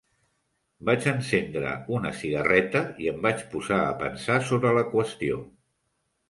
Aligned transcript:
Vaig 0.89 1.03
encendre 1.09 1.73
una 1.97 2.13
cigarreta 2.21 2.81
i 3.05 3.11
em 3.13 3.21
vaig 3.27 3.45
posar 3.53 3.79
a 3.83 3.93
pensar 4.01 4.39
sobre 4.49 4.73
la 4.79 4.87
qüestió. 4.97 5.39